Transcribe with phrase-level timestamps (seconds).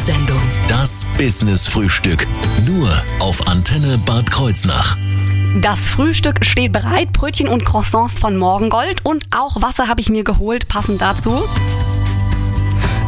[0.00, 0.40] Dauerwerbesendung.
[0.66, 2.26] Das Business-Frühstück.
[2.66, 4.96] Nur auf Antenne Bad Kreuznach.
[5.60, 10.24] Das Frühstück steht bereit, Brötchen und Croissants von Morgengold und auch Wasser habe ich mir
[10.24, 11.42] geholt, passend dazu.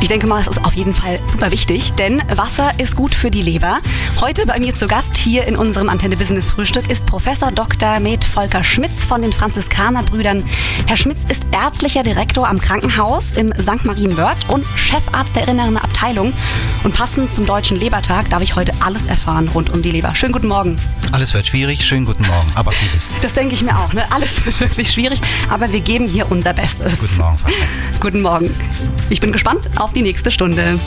[0.03, 3.31] Ich denke mal, es ist auf jeden Fall super wichtig, denn Wasser ist gut für
[3.31, 3.79] die Leber.
[4.21, 8.01] Heute bei mir zu Gast hier in unserem Antenne Business Frühstück ist Professor Dr.
[8.01, 10.43] Med Volker Schmitz von den Franziskanerbrüdern.
[10.87, 13.85] Herr Schmitz ist ärztlicher Direktor am Krankenhaus im St.
[13.85, 16.33] Marienwörth und Chefarzt der inneren Abteilung.
[16.83, 20.15] Und passend zum Deutschen Lebertag darf ich heute alles erfahren rund um die Leber.
[20.17, 20.79] Schönen guten Morgen.
[21.13, 23.11] Alles wird schwierig, schönen guten Morgen, aber vieles.
[23.21, 23.93] Das denke ich mir auch.
[23.93, 24.03] Ne?
[24.11, 26.99] Alles wird wirklich schwierig, aber wir geben hier unser Bestes.
[26.99, 27.55] Guten Morgen, Vater.
[28.01, 28.55] Guten Morgen.
[29.09, 30.81] Ich bin gespannt auf die nächste Stunde.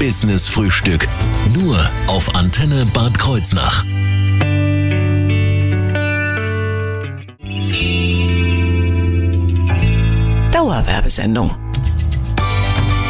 [0.00, 1.06] Das Business-Frühstück.
[1.52, 3.84] Nur auf Antenne Bad Kreuznach.
[10.52, 11.54] Dauerwerbesendung.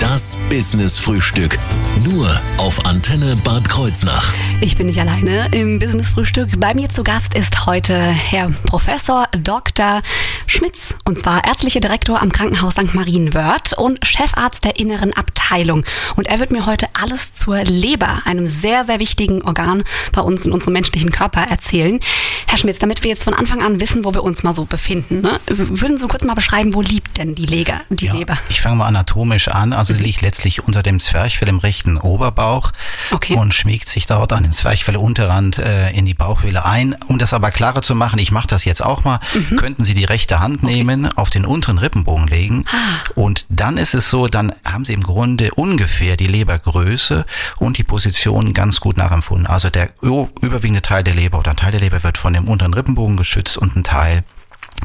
[0.00, 1.58] Das Business-Frühstück.
[2.02, 4.34] Nur auf Antenne Bad Kreuznach.
[4.60, 6.58] Ich bin nicht alleine im Business-Frühstück.
[6.58, 10.02] Bei mir zu Gast ist heute Herr Professor Dr.
[10.50, 12.92] Schmitz, und zwar ärztlicher Direktor am Krankenhaus St.
[12.92, 15.84] Marienwörth und Chefarzt der inneren Abteilung.
[16.16, 20.44] Und er wird mir heute alles zur Leber, einem sehr, sehr wichtigen Organ bei uns
[20.46, 22.00] in unserem menschlichen Körper, erzählen.
[22.48, 25.20] Herr Schmitz, damit wir jetzt von Anfang an wissen, wo wir uns mal so befinden,
[25.20, 25.38] ne?
[25.46, 27.82] würden Sie kurz mal beschreiben, wo liegt denn die Leber?
[27.88, 28.36] Die Ja, Leber?
[28.48, 29.72] Ich fange mal anatomisch an.
[29.72, 32.72] Also sie liegt letztlich unter dem Zwerchfell im rechten Oberbauch
[33.12, 33.36] Okay.
[33.36, 36.96] und schmiegt sich dort an den Zwerchfellunterrand äh, in die Bauchhöhle ein.
[37.06, 39.56] Um das aber klarer zu machen, ich mache das jetzt auch mal, Mhm.
[39.56, 42.76] könnten Sie die rechte Hand nehmen, auf den unteren Rippenbogen legen Ah.
[43.14, 47.24] und dann ist es so, dann haben Sie im Grunde ungefähr die Lebergröße
[47.58, 49.46] und die Position ganz gut nachempfunden.
[49.46, 52.74] Also der überwiegende Teil der Leber oder ein Teil der Leber wird von dem unteren
[52.74, 54.24] Rippenbogen geschützt und ein Teil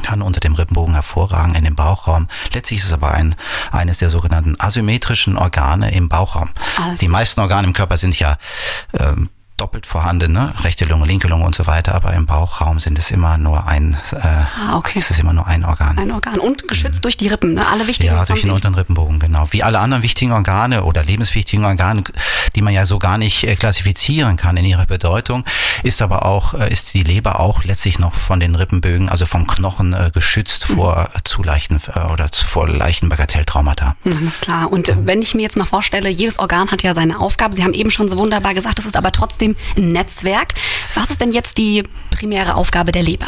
[0.03, 2.28] kann unter dem Rippenbogen hervorragen in den Bauchraum.
[2.53, 3.36] Letztlich ist es aber ein,
[3.72, 6.50] eines der sogenannten asymmetrischen Organe im Bauchraum.
[6.84, 8.38] Alles Die meisten Organe im Körper sind ja
[9.00, 10.53] ähm, doppelt vorhanden, ne?
[10.64, 13.97] rechte Lunge, linke Lunge und so weiter, aber im Bauchraum sind es immer nur ein,
[14.12, 15.00] äh, Ah, okay.
[15.00, 15.97] ist es immer nur ein Organ.
[15.97, 17.66] Ein Organ und geschützt durch die Rippen, ne?
[17.68, 19.47] Alle wichtigen Ja, durch den 20 unteren Rippenbogen, genau.
[19.52, 22.03] Wie alle anderen wichtigen Organe oder lebenswichtigen Organe,
[22.56, 25.46] die man ja so gar nicht äh, klassifizieren kann in ihrer Bedeutung,
[25.84, 29.47] ist aber auch, äh, ist die Leber auch letztlich noch von den Rippenbögen, also vom
[29.47, 30.75] Knochen äh, geschützt Mhm.
[30.75, 33.96] vor zu leichten äh, oder zu- vor leichten Bagatelltraumata.
[34.06, 34.72] Alles klar.
[34.72, 37.56] Und äh, wenn ich mir jetzt mal vorstelle, jedes Organ hat ja seine Aufgabe.
[37.56, 40.53] Sie haben eben schon so wunderbar gesagt, es ist aber trotzdem ein Netzwerk.
[40.94, 43.28] Was ist denn jetzt die primäre Aufgabe der Leber?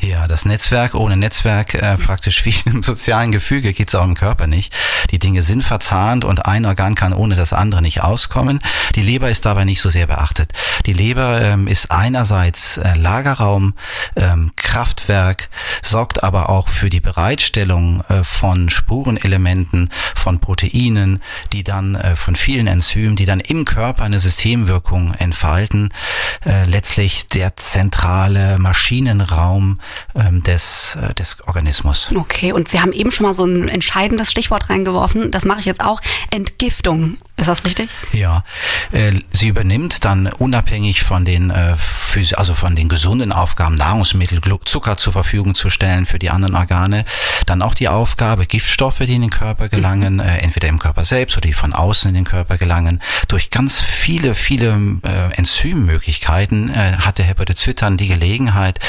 [0.00, 4.46] Ja, das Netzwerk, ohne Netzwerk, äh, praktisch wie im sozialen Gefüge geht's auch im Körper
[4.46, 4.72] nicht.
[5.10, 8.60] Die Dinge sind verzahnt und ein Organ kann ohne das andere nicht auskommen.
[8.94, 10.52] Die Leber ist dabei nicht so sehr beachtet.
[10.86, 13.74] Die Leber ähm, ist einerseits äh, Lagerraum,
[14.14, 15.48] ähm, Kraftwerk,
[15.82, 21.20] sorgt aber auch für die Bereitstellung äh, von Spurenelementen, von Proteinen,
[21.52, 25.88] die dann äh, von vielen Enzymen, die dann im Körper eine Systemwirkung entfalten.
[26.46, 29.80] Äh, letztlich der zentrale Maschinenraum
[30.14, 32.08] ähm, des, äh, des Organismus.
[32.14, 35.30] Okay, und Sie haben eben schon mal so ein entscheidendes Stichwort reingeworfen.
[35.30, 36.00] Das mache ich jetzt auch.
[36.30, 37.18] Entgiftung.
[37.38, 37.88] Ist das richtig?
[38.12, 38.42] Ja,
[38.90, 41.76] äh, sie übernimmt dann unabhängig von den äh,
[42.34, 47.04] also von den gesunden Aufgaben Nahrungsmittel, Zucker zur Verfügung zu stellen für die anderen Organe,
[47.46, 51.36] dann auch die Aufgabe Giftstoffe, die in den Körper gelangen, äh, entweder im Körper selbst
[51.36, 54.98] oder die von außen in den Körper gelangen, durch ganz viele viele
[55.36, 58.80] Enzymmöglichkeiten hat der Hepatozyt dann die Gelegenheit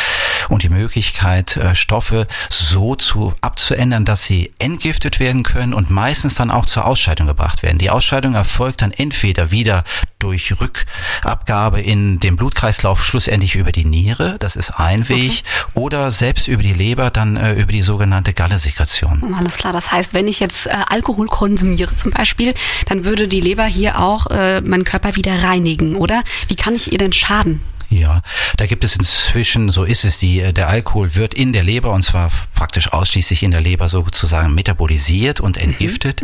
[0.48, 6.52] und die Möglichkeit Stoffe so zu abzuändern, dass sie entgiftet werden können und meistens dann
[6.52, 7.78] auch zur Ausscheidung gebracht werden.
[7.78, 9.84] Die Ausscheidung erfolgt dann entweder wieder
[10.18, 16.48] durch Rückabgabe in den Blutkreislauf schlussendlich über die Niere, das ist ein Weg, oder selbst
[16.48, 19.36] über die Leber dann äh, über die sogenannte Gallesekretion.
[19.38, 19.74] Alles klar.
[19.74, 22.54] Das heißt, wenn ich jetzt äh, Alkohol konsumiere zum Beispiel,
[22.88, 26.24] dann würde die Leber hier auch äh, meinen Körper wieder reinigen, oder?
[26.48, 27.62] Wie kann ich ihr denn schaden?
[27.90, 28.22] Ja,
[28.58, 31.92] da gibt es inzwischen, so ist es, die, äh, der Alkohol wird in der Leber
[31.92, 36.22] und zwar praktisch ausschließlich in der Leber sozusagen metabolisiert und entgiftet.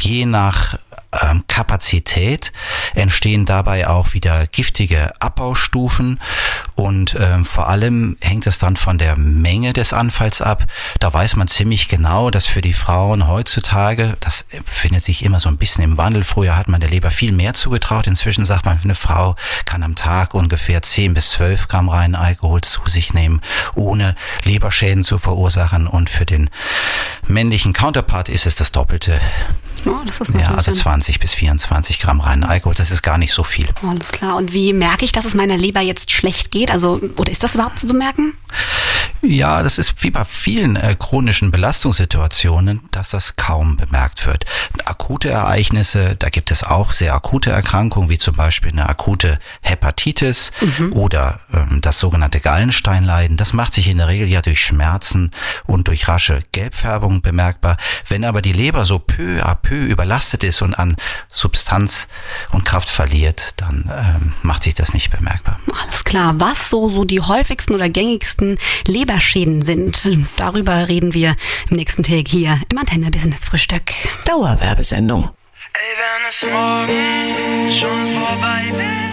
[0.00, 0.78] Je nach
[1.20, 2.52] ähm, Kapazität
[2.94, 6.20] entstehen dabei auch wieder giftige Abbaustufen
[6.74, 10.66] und ähm, vor allem hängt es dann von der Menge des Anfalls ab.
[11.00, 15.48] Da weiß man ziemlich genau, dass für die Frauen heutzutage, das findet sich immer so
[15.48, 16.24] ein bisschen im Wandel.
[16.24, 18.06] Früher hat man der Leber viel mehr zugetraut.
[18.06, 22.62] Inzwischen sagt man, eine Frau kann am Tag ungefähr 10 bis 12 Gramm reinen Alkohol
[22.62, 23.40] zu sich nehmen,
[23.74, 25.86] ohne Leberschäden zu verursachen.
[25.86, 26.50] Und für den
[27.26, 29.20] männlichen Counterpart ist es das Doppelte.
[30.20, 32.74] Ist Ja, also dann- 20 bis 24 Gramm reinen Alkohol.
[32.74, 33.66] Das ist gar nicht so viel.
[33.86, 34.36] Alles klar.
[34.36, 36.70] Und wie merke ich, dass es meiner Leber jetzt schlecht geht?
[36.70, 38.34] Also, oder ist das überhaupt zu bemerken?
[39.22, 44.44] Ja, das ist wie bei vielen äh, chronischen Belastungssituationen, dass das kaum bemerkt wird.
[44.84, 50.50] Akute Ereignisse, da gibt es auch sehr akute Erkrankungen, wie zum Beispiel eine akute Hepatitis
[50.60, 50.92] mhm.
[50.92, 53.36] oder ähm, das sogenannte Gallensteinleiden.
[53.36, 55.30] Das macht sich in der Regel ja durch Schmerzen
[55.66, 57.76] und durch rasche Gelbfärbung bemerkbar.
[58.08, 60.96] Wenn aber die Leber so peu à peu überlastet ist und an
[61.30, 62.08] Substanz
[62.52, 65.58] und Kraft verliert, dann ähm, macht sich das nicht bemerkbar.
[65.82, 66.34] Alles klar.
[66.38, 71.36] Was so, so die häufigsten oder gängigsten Leberschäden sind, darüber reden wir
[71.70, 73.92] im nächsten Tag hier im Antenne Business Frühstück.
[74.24, 75.30] Dauerwerbesendung.
[75.74, 79.12] Ey, wenn es morgen schon vorbei wäre.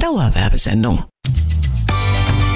[0.00, 1.04] Dauerwerbesendung.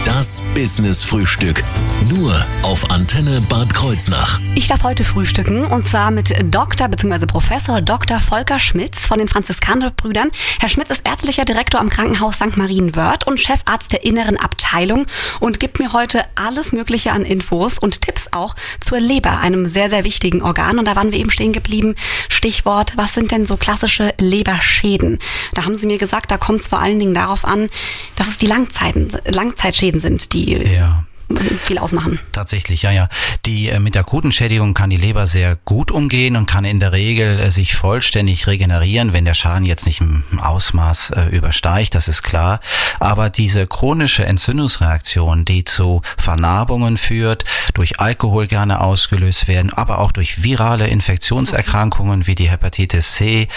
[0.05, 1.63] Das Business Frühstück.
[2.11, 4.41] Nur auf Antenne Bad Kreuznach.
[4.55, 6.89] Ich darf heute frühstücken und zwar mit Dr.
[6.89, 7.27] bzw.
[7.27, 8.19] Professor Dr.
[8.19, 10.31] Volker Schmitz von den Franziskanerbrüdern.
[10.59, 12.57] Herr Schmitz ist ärztlicher Direktor am Krankenhaus St.
[12.57, 15.07] Marienwörth und Chefarzt der inneren Abteilung
[15.39, 19.89] und gibt mir heute alles Mögliche an Infos und Tipps auch zur Leber, einem sehr,
[19.89, 20.79] sehr wichtigen Organ.
[20.79, 21.95] Und da waren wir eben stehen geblieben.
[22.29, 25.19] Stichwort, was sind denn so klassische Leberschäden?
[25.55, 27.69] Da haben Sie mir gesagt, da kommt es vor allen Dingen darauf an,
[28.17, 31.05] dass es die Langzeiten, Langzeitschäden sind, die ja
[31.37, 32.19] viel ausmachen.
[32.33, 33.09] Tatsächlich, ja, ja.
[33.47, 36.93] Die äh, mit akuten Schädigung kann die Leber sehr gut umgehen und kann in der
[36.93, 42.09] Regel äh, sich vollständig regenerieren, wenn der Schaden jetzt nicht im Ausmaß äh, übersteigt, das
[42.09, 42.61] ist klar.
[43.01, 47.45] Aber diese chronische Entzündungsreaktion, die zu Vernarbungen führt,
[47.75, 53.49] durch Alkohol gerne ausgelöst werden, aber auch durch virale Infektionserkrankungen wie die Hepatitis C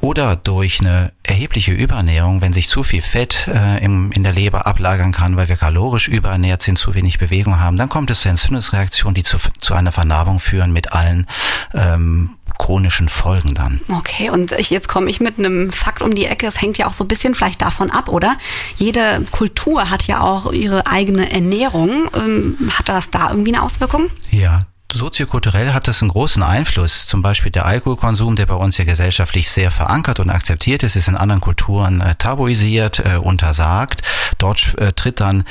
[0.00, 4.66] oder durch eine erhebliche Überernährung, wenn sich zu viel Fett äh, im, in der Leber
[4.66, 8.28] ablagern kann, weil wir kalorisch überernährt sind, zu wenig Bewegung haben, dann kommt es zu
[8.28, 11.26] Entzündungsreaktionen, die zu, zu einer Vernarbung führen mit allen
[11.72, 13.80] ähm, chronischen Folgen dann.
[13.88, 16.46] Okay, und ich, jetzt komme ich mit einem Fakt um die Ecke.
[16.46, 18.36] Es hängt ja auch so ein bisschen vielleicht davon ab, oder?
[18.76, 22.08] Jede Kultur hat ja auch ihre eigene Ernährung.
[22.14, 24.10] Ähm, hat das da irgendwie eine Auswirkung?
[24.30, 27.06] Ja, Soziokulturell hat das einen großen Einfluss.
[27.06, 31.08] Zum Beispiel der Alkoholkonsum, der bei uns ja gesellschaftlich sehr verankert und akzeptiert ist, ist
[31.08, 34.02] in anderen Kulturen äh, tabuisiert, äh, untersagt.
[34.38, 35.44] Dort äh, tritt dann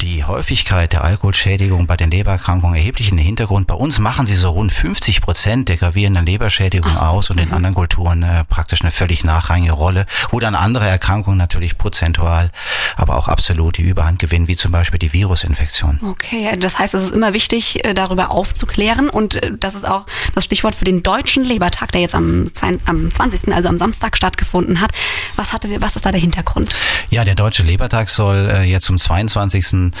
[0.00, 3.66] die Häufigkeit der Alkoholschädigung bei den Lebererkrankungen erheblich in den Hintergrund.
[3.66, 7.74] Bei uns machen sie so rund 50 Prozent der gravierenden Leberschädigung aus und in anderen
[7.74, 12.50] Kulturen äh, praktisch eine völlig nachrangige Rolle, wo dann andere Erkrankungen natürlich prozentual,
[12.96, 16.00] aber auch absolut die Überhand gewinnen, wie zum Beispiel die Virusinfektion.
[16.02, 19.08] Okay, das heißt, es ist immer wichtig, äh, darüber aufzuklären klären.
[19.08, 22.46] Und äh, das ist auch das Stichwort für den Deutschen Lebertag, der jetzt am,
[22.84, 24.90] am 20., also am Samstag stattgefunden hat.
[25.36, 26.74] Was, hatte, was ist da der Hintergrund?
[27.08, 29.92] Ja, der Deutsche Lebertag soll äh, jetzt zum 22.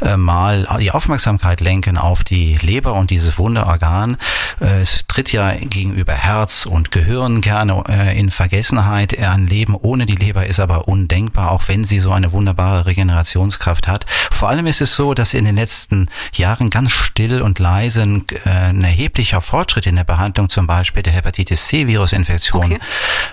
[0.00, 4.16] Äh, Mal die Aufmerksamkeit lenken auf die Leber und dieses Wunderorgan.
[4.60, 7.82] Es tritt ja gegenüber Herz und Gehirn gerne
[8.14, 9.18] in Vergessenheit.
[9.18, 13.88] Ein Leben ohne die Leber ist aber undenkbar, auch wenn sie so eine wunderbare Regenerationskraft
[13.88, 14.06] hat.
[14.30, 18.21] Vor allem ist es so, dass in den letzten Jahren ganz still und leise ein
[18.30, 22.78] äh, ein erheblicher Fortschritt in der Behandlung zum Beispiel der Hepatitis C-Virusinfektion okay.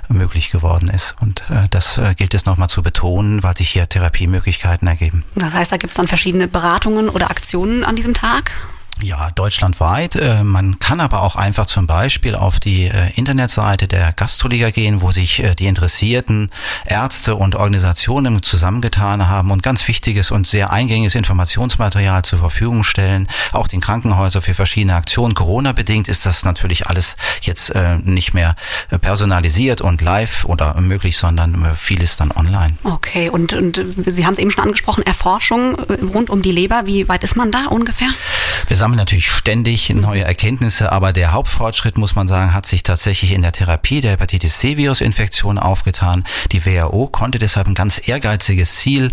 [0.07, 1.15] möglich geworden ist.
[1.21, 5.23] Und äh, das äh, gilt es nochmal zu betonen, weil sich hier Therapiemöglichkeiten ergeben.
[5.35, 8.51] Das heißt, da gibt es dann verschiedene Beratungen oder Aktionen an diesem Tag?
[9.01, 10.15] Ja, deutschlandweit.
[10.15, 15.01] Äh, man kann aber auch einfach zum Beispiel auf die äh, Internetseite der Gastroliga gehen,
[15.01, 16.51] wo sich äh, die interessierten
[16.85, 23.29] Ärzte und Organisationen zusammengetan haben und ganz wichtiges und sehr eingängiges Informationsmaterial zur Verfügung stellen.
[23.53, 25.33] Auch den Krankenhäusern für verschiedene Aktionen.
[25.33, 27.73] Corona-bedingt ist das natürlich alles jetzt
[28.03, 28.55] nicht mehr
[29.01, 32.73] personalisiert und live oder möglich, sondern vieles dann online.
[32.83, 36.83] Okay, und, und Sie haben es eben schon angesprochen, Erforschung rund um die Leber.
[36.85, 38.09] Wie weit ist man da ungefähr?
[38.67, 43.33] Wir sammeln natürlich ständig neue Erkenntnisse, aber der Hauptfortschritt, muss man sagen, hat sich tatsächlich
[43.33, 46.23] in der Therapie der Hepatitis C-Virus-Infektion aufgetan.
[46.51, 49.11] Die WHO konnte deshalb ein ganz ehrgeiziges Ziel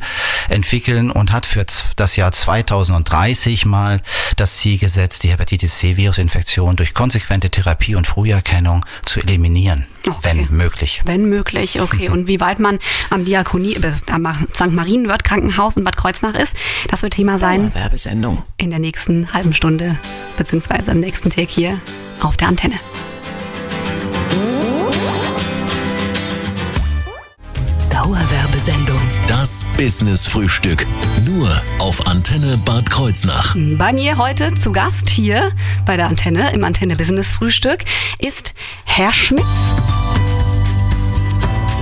[0.49, 1.67] entwickeln und hat für
[1.97, 4.01] das Jahr 2030 mal
[4.37, 9.85] das Ziel gesetzt, die Hepatitis C-Virus-Infektion durch konsequente Therapie und Früherkennung zu eliminieren.
[10.09, 10.17] Okay.
[10.23, 11.03] Wenn möglich.
[11.05, 12.09] Wenn möglich, okay.
[12.09, 12.79] Und wie weit man
[13.11, 14.71] am Diakonie, äh, am St.
[14.71, 16.57] Marienwörth Krankenhaus in Bad Kreuznach ist,
[16.89, 17.75] das wird Thema sein.
[17.75, 18.45] Werbesendung.
[18.57, 19.66] In der nächsten halben Stunde.
[19.67, 19.99] Stunde
[20.37, 21.81] beziehungsweise am nächsten Tag hier
[22.21, 22.77] auf der Antenne.
[27.91, 29.01] Dauerwerbesendung.
[29.27, 30.87] Das Business Frühstück.
[31.25, 33.57] Nur auf Antenne Bad Kreuznach.
[33.77, 35.51] Bei mir heute zu Gast hier
[35.85, 37.81] bei der Antenne im Antenne Business Frühstück
[38.21, 38.55] ist
[38.85, 39.43] Herr Schmitz.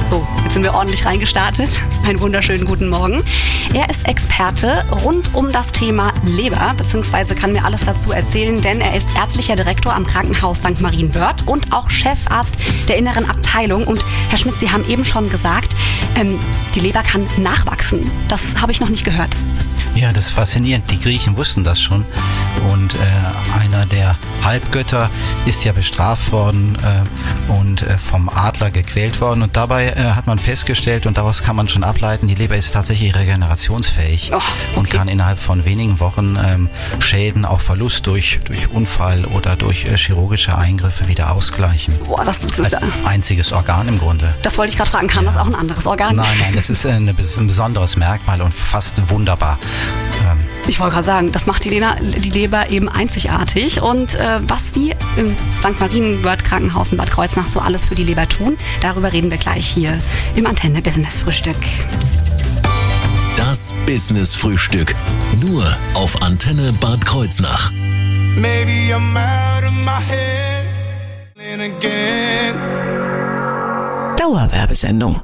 [0.07, 1.81] So, jetzt sind wir ordentlich reingestartet.
[2.07, 3.23] Einen wunderschönen guten Morgen.
[3.73, 8.83] Er ist Experte rund um das Thema Leber, beziehungsweise kann mir alles dazu erzählen, denn
[8.83, 10.81] er ist ärztlicher Direktor am Krankenhaus St.
[10.81, 12.55] Marienwörth und auch Chefarzt
[12.89, 13.87] der inneren Abteilung.
[13.87, 15.75] Und Herr Schmidt, Sie haben eben schon gesagt,
[16.17, 16.39] ähm,
[16.75, 18.11] die Leber kann nachwachsen.
[18.29, 19.35] Das habe ich noch nicht gehört.
[19.95, 20.91] Ja, das ist faszinierend.
[20.91, 22.05] Die Griechen wussten das schon.
[22.73, 25.09] Und äh, einer der Halbgötter
[25.47, 29.43] ist ja bestraft worden äh, und äh, vom Adler gequält worden.
[29.43, 32.73] Und dabei äh, hat man festgestellt, und daraus kann man schon ableiten, die Leber ist
[32.73, 34.45] tatsächlich regenerationsfähig Oh, okay.
[34.77, 39.85] und kann innerhalb von wenigen Wochen ähm, Schäden, auch Verlust durch, durch Unfall oder durch
[39.85, 41.95] äh, chirurgische Eingriffe wieder ausgleichen.
[42.05, 44.35] Boah, das, ist Als einziges Organ im Grunde.
[44.43, 46.17] Das wollte ich gerade fragen, kann das auch ein anderes Organ?
[46.17, 49.59] Nein, nein, das ist äh, ein besonderes Merkmal und fast wunderbar.
[50.31, 53.83] Ähm, Ich wollte gerade sagen, das macht die, Lena, die Leber eben einzigartig.
[53.83, 55.79] Und äh, was Sie im St.
[55.79, 59.67] Marienwörth Krankenhaus in Bad Kreuznach so alles für die Leber tun, darüber reden wir gleich
[59.67, 59.99] hier
[60.37, 61.57] im Antenne Business Frühstück.
[63.37, 64.95] Das Business Frühstück.
[65.41, 67.71] Nur auf Antenne Bad Kreuznach.
[67.73, 70.67] Maybe I'm out of my head.
[71.53, 72.57] And again.
[74.17, 75.21] Dauerwerbesendung.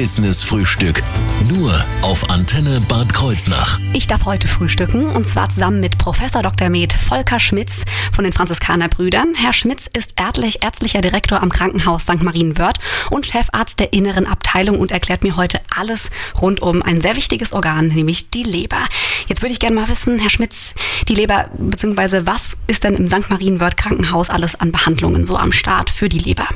[0.00, 1.02] Business Frühstück.
[1.50, 3.78] Nur auf Antenne Bad Kreuznach.
[3.92, 6.70] Ich darf heute frühstücken und zwar zusammen mit Professor Dr.
[6.70, 9.34] Med Volker Schmitz von den Franziskanerbrüdern.
[9.34, 12.22] Herr Schmitz ist ärztlich, ärztlicher Direktor am Krankenhaus St.
[12.22, 12.78] Marienwörth
[13.10, 16.08] und Chefarzt der inneren Abteilung und erklärt mir heute alles
[16.40, 18.86] rund um ein sehr wichtiges Organ, nämlich die Leber.
[19.26, 20.74] Jetzt würde ich gerne mal wissen, Herr Schmitz,
[21.08, 23.28] die Leber, beziehungsweise was ist denn im St.
[23.28, 26.48] Marienwörth Krankenhaus alles an Behandlungen so am Start für die Leber?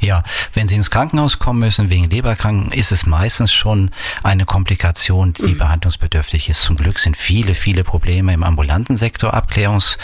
[0.00, 3.90] Ja, wenn Sie ins Krankenhaus kommen müssen wegen Leberkranken, ist es meistens schon
[4.22, 6.62] eine Komplikation, die behandlungsbedürftig ist.
[6.62, 9.98] Zum Glück sind viele, viele Probleme im ambulanten Sektor abklärungs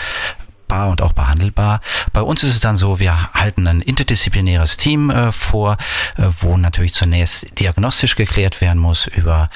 [0.68, 1.80] und auch behandelbar.
[2.12, 5.76] Bei uns ist es dann so, wir halten ein interdisziplinäres Team äh, vor,
[6.16, 9.48] äh, wo natürlich zunächst diagnostisch geklärt werden muss über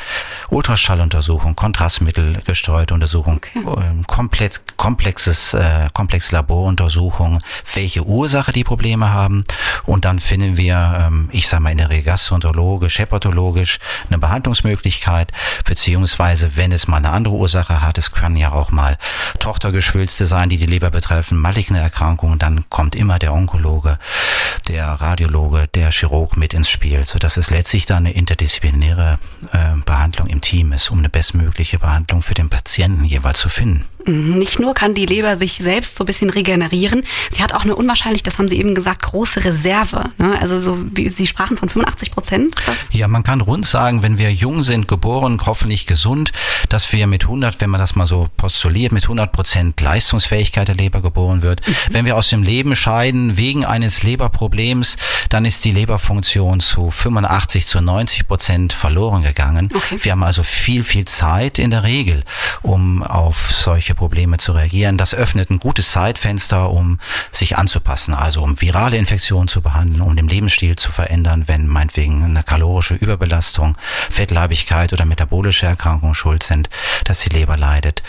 [0.51, 7.41] Ultraschalluntersuchung, Kontrastmittelgesteuerte Untersuchung, ähm, komplett komplexes äh, komplexe Laboruntersuchung,
[7.75, 9.45] welche Ursache die Probleme haben
[9.91, 15.33] und dann finden wir, ähm, ich sage mal in der Regel gastroenterologisch, hepatologisch eine Behandlungsmöglichkeit,
[15.65, 18.97] beziehungsweise wenn es mal eine andere Ursache hat, es können ja auch mal
[19.41, 23.99] Tochtergeschwülste sein, die die Leber betreffen, maligne Erkrankungen, dann kommt immer der Onkologe,
[24.69, 29.19] der Radiologe, der Chirurg mit ins Spiel, so dass es letztlich dann eine interdisziplinäre
[29.53, 33.87] äh, Behandlung im Team ist, um eine bestmögliche Behandlung für den Patienten jeweils zu finden.
[34.07, 37.63] Mhm, Nicht nur kann die Leber sich selbst so ein bisschen regenerieren, sie hat auch
[37.63, 40.05] eine unwahrscheinlich, das haben Sie eben gesagt, große Reserve.
[40.19, 40.39] Ne?
[40.41, 42.55] Also so wie Sie sprachen von 85 Prozent.
[42.93, 46.33] Ja, man kann rund sagen, wenn wir jung sind, geboren, hoffentlich gesund,
[46.69, 50.75] dass wir mit 100, wenn man das mal so postuliert, mit 100 Prozent Leistungsfähigkeit der
[50.75, 51.61] Leber geboren wird.
[51.91, 54.97] Wenn wir aus dem Leben scheiden wegen eines Leberproblems,
[55.29, 59.71] dann ist die Leberfunktion zu 85 zu 90 Prozent verloren gegangen.
[59.75, 59.99] Okay.
[60.03, 62.25] Wir haben also viel, viel Zeit in der Regel,
[62.63, 64.97] um auf solche Probleme zu reagieren.
[64.97, 66.99] Das öffnet ein gutes Zeitfenster, um
[67.33, 72.25] sich anzupassen, also um virale Infektionen zu behandeln, um den Lebensstil zu verändern, wenn meinetwegen
[72.25, 73.77] eine kalorische Überbelastung,
[74.11, 76.69] Fettleibigkeit oder metabolische Erkrankungen schuld sind,
[77.05, 78.03] dass die Leber leidet.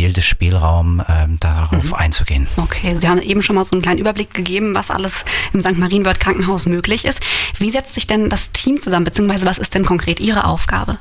[0.00, 2.46] Viel Spielraum, ähm, darauf einzugehen.
[2.56, 5.76] Okay, Sie haben eben schon mal so einen kleinen Überblick gegeben, was alles im St.
[5.76, 7.20] Marienwörth Krankenhaus möglich ist.
[7.58, 10.96] Wie setzt sich denn das Team zusammen, beziehungsweise was ist denn konkret Ihre Aufgabe?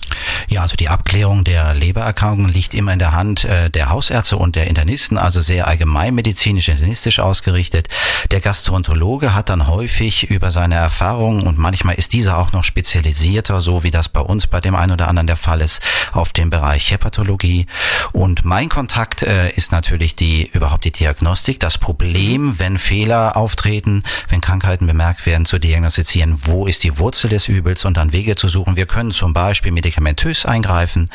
[0.49, 4.57] Ja, also die Abklärung der Lebererkrankungen liegt immer in der Hand äh, der Hausärzte und
[4.57, 7.87] der Internisten, also sehr allgemeinmedizinisch, internistisch ausgerichtet.
[8.31, 13.61] Der Gastroenterologe hat dann häufig über seine Erfahrungen und manchmal ist dieser auch noch spezialisierter,
[13.61, 16.49] so wie das bei uns bei dem einen oder anderen der Fall ist, auf den
[16.49, 17.65] Bereich Hepatologie.
[18.11, 18.88] Und mein Kontakt
[19.23, 25.25] äh, ist natürlich die überhaupt die Diagnostik, das Problem, wenn Fehler auftreten, wenn Krankheiten bemerkt
[25.25, 28.75] werden, zu diagnostizieren, wo ist die Wurzel des Übels und dann Wege zu suchen.
[28.75, 31.09] Wir können zum Beispiel medikamentös eingreifen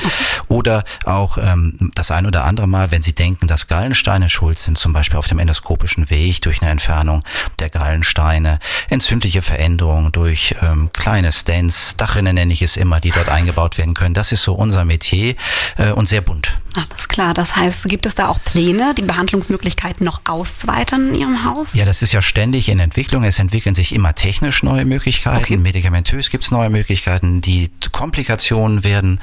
[0.49, 4.79] oder auch ähm, das ein oder andere Mal, wenn Sie denken, dass Gallensteine schuld sind,
[4.79, 7.23] zum Beispiel auf dem endoskopischen Weg durch eine Entfernung
[7.59, 13.29] der Gallensteine, entzündliche Veränderungen durch ähm, kleine Stents, Dachrinne nenne ich es immer, die dort
[13.29, 14.15] eingebaut werden können.
[14.15, 15.35] Das ist so unser Metier
[15.77, 16.59] äh, und sehr bunt.
[16.75, 21.45] Alles klar, das heißt, gibt es da auch Pläne, die Behandlungsmöglichkeiten noch auszuweitern in Ihrem
[21.45, 21.75] Haus?
[21.75, 23.23] Ja, das ist ja ständig in Entwicklung.
[23.23, 25.45] Es entwickeln sich immer technisch neue Möglichkeiten.
[25.45, 25.57] Okay.
[25.57, 27.41] Medikamentös gibt es neue Möglichkeiten.
[27.41, 29.21] Die Komplikationen werden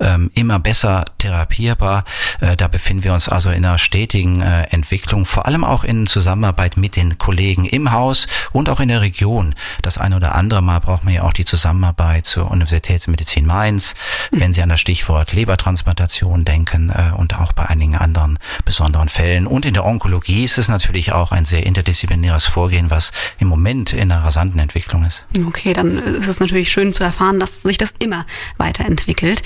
[0.00, 2.04] ähm, immer besser therapierbar.
[2.40, 6.06] Äh, da befinden wir uns also in einer stetigen äh, Entwicklung, vor allem auch in
[6.06, 9.54] Zusammenarbeit mit den Kollegen im Haus und auch in der Region.
[9.82, 13.94] Das eine oder andere Mal braucht man ja auch die Zusammenarbeit zur Universitätsmedizin Mainz.
[14.30, 19.46] Wenn Sie an das Stichwort Lebertransplantation denken, äh, und auch bei einigen anderen besonderen Fällen.
[19.46, 23.92] Und in der Onkologie ist es natürlich auch ein sehr interdisziplinäres Vorgehen, was im Moment
[23.92, 25.26] in einer rasanten Entwicklung ist.
[25.46, 29.42] Okay, dann ist es natürlich schön zu erfahren, dass sich das immer weiterentwickelt.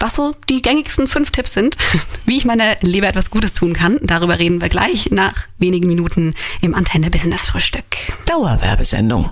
[0.00, 1.78] Was so die gängigsten fünf Tipps sind,
[2.26, 6.34] wie ich meiner Leber etwas Gutes tun kann, darüber reden wir gleich nach wenigen Minuten
[6.60, 7.84] im Antenne Business Frühstück.
[8.26, 9.30] Dauerwerbesendung.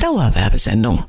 [0.00, 1.04] Dauerwerbesendung.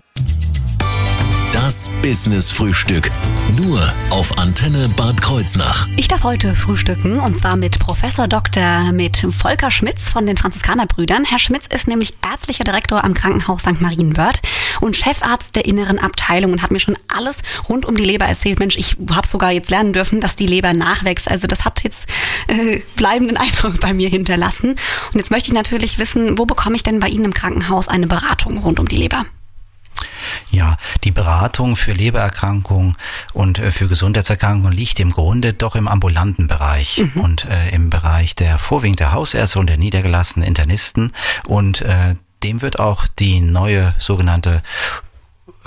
[1.54, 3.10] Das Business Frühstück.
[3.56, 5.88] Nur auf Antenne Bad Kreuznach.
[5.96, 8.92] Ich darf heute frühstücken und zwar mit Professor Dr.
[8.92, 11.24] mit Volker Schmitz von den Franziskanerbrüdern.
[11.24, 13.80] Herr Schmitz ist nämlich ärztlicher Direktor am Krankenhaus St.
[13.80, 14.42] Marienwörth
[14.82, 18.60] und Chefarzt der inneren Abteilung und hat mir schon alles rund um die Leber erzählt.
[18.60, 21.30] Mensch, ich habe sogar jetzt lernen dürfen, dass die Leber nachwächst.
[21.30, 22.10] Also das hat jetzt
[22.48, 24.72] äh, bleibenden Eindruck bei mir hinterlassen.
[24.72, 28.08] Und jetzt möchte ich natürlich wissen, wo bekomme ich denn bei Ihnen im Krankenhaus eine
[28.08, 29.26] Beratung rund um die Leber?
[30.50, 32.96] Ja, die Beratung für Lebererkrankungen
[33.34, 38.36] und äh, für Gesundheitserkrankungen liegt im Grunde doch im ambulanten Bereich und äh, im Bereich
[38.36, 41.14] der vorwiegend der Hausärzte und der niedergelassenen Internisten.
[41.46, 44.62] Und äh, dem wird auch die neue sogenannte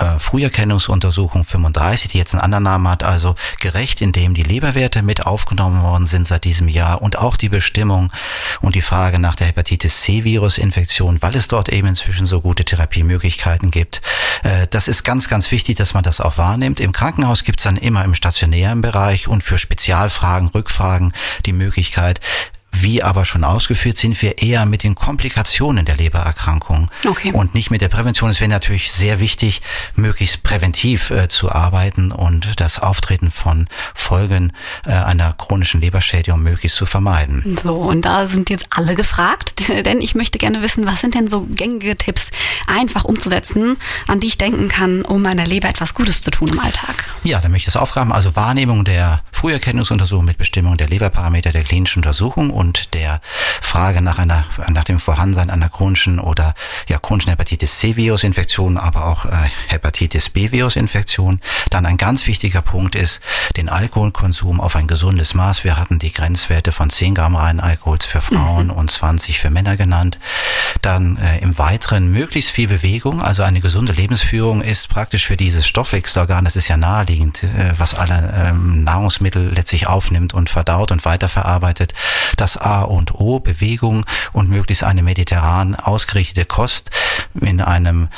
[0.00, 5.26] äh, Früherkennungsuntersuchung 35, die jetzt einen anderen Namen hat, also gerecht, indem die Leberwerte mit
[5.26, 8.12] aufgenommen worden sind seit diesem Jahr und auch die Bestimmung
[8.60, 13.70] und die Frage nach der Hepatitis C-Virus-Infektion, weil es dort eben inzwischen so gute Therapiemöglichkeiten
[13.70, 14.00] gibt.
[14.42, 16.80] Äh, Das ist ganz, ganz wichtig, dass man das auch wahrnimmt.
[16.80, 21.12] Im Krankenhaus gibt es dann immer im stationären Bereich und für Spezialfragen, Rückfragen
[21.46, 22.20] die Möglichkeit,
[22.82, 27.32] wie aber schon ausgeführt, sind wir eher mit den Komplikationen der Lebererkrankung Okay.
[27.32, 28.30] und nicht mit der Prävention.
[28.30, 29.62] Es wäre natürlich sehr wichtig,
[29.96, 34.52] möglichst präventiv äh, zu arbeiten und das Auftreten von Folgen
[34.86, 37.56] äh, einer chronischen Leberschädigung möglichst zu vermeiden.
[37.62, 41.28] So, und da sind jetzt alle gefragt, denn ich möchte gerne wissen, was sind denn
[41.28, 42.30] so gängige Tipps,
[42.66, 46.58] einfach umzusetzen, an die ich denken kann, um meiner Leber etwas Gutes zu tun im
[46.60, 47.04] Alltag.
[47.24, 51.64] Ja, da möchte ich das Aufgaben, also Wahrnehmung der Früherkennungsuntersuchung mit Bestimmung der Leberparameter der
[51.64, 53.22] klinischen Untersuchung und der
[53.62, 56.52] Frage nach einer, nach dem Vorhandensein einer chronischen oder
[56.90, 59.30] ja, chronischen Hepatitis C-Virus-Infektion, aber auch äh,
[59.68, 61.40] Hepatitis B-Virus-Infektion.
[61.70, 63.22] Dann ein ganz wichtiger Punkt ist,
[63.56, 65.64] den Alkoholkonsum auf ein gesundes Maß.
[65.64, 69.78] Wir hatten die Grenzwerte von 10 Gramm reinen Alkohols für Frauen und 20 für Männer
[69.78, 70.18] genannt.
[70.82, 75.66] Dann äh, im Weiteren möglichst viel Bewegung, also eine gesunde Lebensführung ist praktisch für dieses
[75.66, 81.04] Stoffwechselorgan, das ist ja naheliegend, äh, was alle ähm, Nahrungsmittel letztlich aufnimmt und verdaut und
[81.04, 81.94] weiterverarbeitet.
[82.36, 86.90] Das A und O, Bewegung und möglichst eine mediterran ausgerichtete Kost
[87.40, 88.08] in einem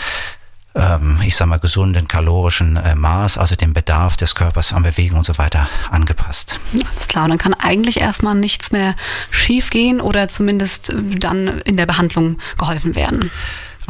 [0.75, 5.19] ähm, ich sag mal, gesunden kalorischen äh, Maß, also dem Bedarf des Körpers an Bewegung
[5.19, 6.59] und so weiter angepasst.
[6.73, 8.95] Alles klar, und dann kann eigentlich erstmal nichts mehr
[9.31, 13.31] schiefgehen oder zumindest äh, dann in der Behandlung geholfen werden.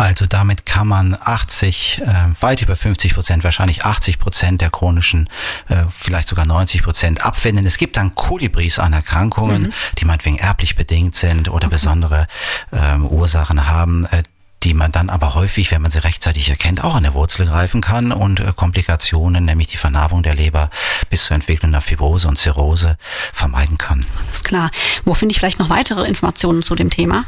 [0.02, 2.06] Also damit kann man 80, äh,
[2.40, 5.28] weit über 50 Prozent, wahrscheinlich 80 Prozent der chronischen,
[5.68, 7.64] äh, vielleicht sogar 90 Prozent abwenden.
[7.66, 12.26] Es gibt dann Kolibris an Erkrankungen, die meinetwegen erblich bedingt sind oder besondere
[12.72, 14.06] ähm, Ursachen haben.
[14.06, 14.24] Äh,
[14.64, 17.80] die man dann aber häufig, wenn man sie rechtzeitig erkennt, auch an der Wurzel greifen
[17.80, 20.70] kann und äh, Komplikationen, nämlich die Vernarbung der Leber
[21.10, 22.96] bis zur Entwicklung einer Fibrose und Zirrhose
[23.32, 24.04] vermeiden kann.
[24.32, 24.70] Ist klar.
[25.04, 27.24] Wo finde ich vielleicht noch weitere Informationen zu dem Thema?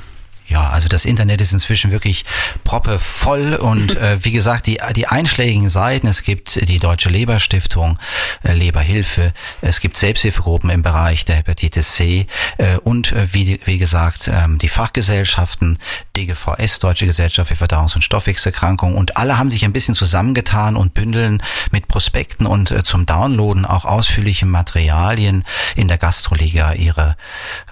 [0.47, 2.25] Ja, also das Internet ist inzwischen wirklich
[2.65, 7.99] proppe voll und äh, wie gesagt, die, die einschlägigen Seiten, es gibt die Deutsche Leberstiftung,
[8.43, 12.27] äh, Leberhilfe, es gibt Selbsthilfegruppen im Bereich der Hepatitis C
[12.59, 15.79] äh, und äh, wie, wie gesagt ähm, die Fachgesellschaften,
[16.17, 20.93] DGVS, Deutsche Gesellschaft für Verdauungs- und Stoffwechselerkrankungen und alle haben sich ein bisschen zusammengetan und
[20.93, 27.17] bündeln mit Prospekten und äh, zum Downloaden auch ausführliche Materialien in der Gastroliga ihre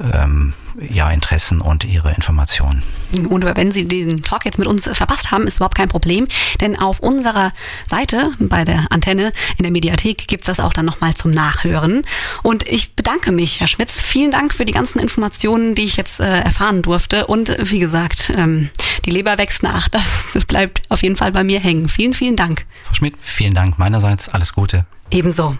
[0.00, 0.54] ähm,
[0.90, 2.82] ja, Interessen und ihre Informationen.
[3.28, 6.28] Und wenn Sie den Talk jetzt mit uns verpasst haben, ist überhaupt kein Problem,
[6.60, 7.52] denn auf unserer
[7.88, 12.04] Seite bei der Antenne in der Mediathek gibt's das auch dann nochmal zum Nachhören.
[12.42, 14.00] Und ich bedanke mich, Herr Schmitz.
[14.00, 17.26] Vielen Dank für die ganzen Informationen, die ich jetzt äh, erfahren durfte.
[17.26, 18.70] Und äh, wie gesagt, ähm,
[19.04, 19.88] die Leber wächst nach.
[19.88, 20.04] Das
[20.46, 21.88] bleibt auf jeden Fall bei mir hängen.
[21.88, 22.66] Vielen, vielen Dank.
[22.84, 24.28] Frau Schmidt, vielen Dank meinerseits.
[24.28, 24.86] Alles Gute.
[25.10, 25.56] Ebenso.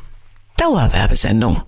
[0.56, 1.62] Dauerwerbesendung.